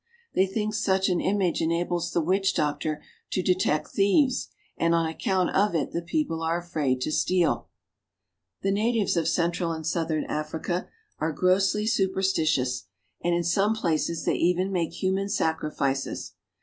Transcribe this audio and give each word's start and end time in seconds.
They 0.33 0.47
think 0.47 0.73
such 0.73 1.09
an 1.09 1.21
image 1.21 1.61
enables 1.61 2.09
the 2.11 2.21
witch 2.21 2.55
doctor 2.55 3.03
to 3.29 3.43
detect 3.43 3.89
thieves, 3.91 4.49
and 4.75 4.95
on 4.95 5.05
account 5.05 5.51
of 5.51 5.75
it 5.75 5.91
the 5.91 6.01
people 6.01 6.41
are 6.41 6.57
afraid 6.57 7.01
to 7.01 7.11
steal. 7.11 7.67
The 8.63 8.71
natives 8.71 9.15
of 9.15 9.27
central 9.27 9.71
and 9.71 9.85
southern 9.85 10.23
Africa 10.23 10.89
are 11.19 11.31
grossly 11.31 11.85
superstitious, 11.85 12.85
and 13.23 13.35
in 13.35 13.43
some 13.43 13.75
places 13.75 14.25
they 14.25 14.37
even 14.37 14.71
make 14.71 14.91
human 14.93 15.29
sacrifices. 15.29 16.33